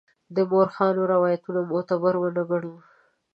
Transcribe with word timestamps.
د 0.35 0.37
مورخانو 0.51 1.01
روایتونه 1.13 1.59
معتبر 1.71 2.13
ونه 2.19 2.43
ګڼو. 2.49 2.73